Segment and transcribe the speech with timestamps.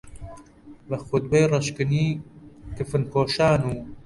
[0.87, 2.05] بە خوتبەی ڕشکنی
[2.75, 3.73] کفنپۆشان و